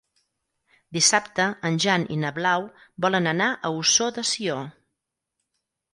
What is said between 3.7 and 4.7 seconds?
Ossó de Sió.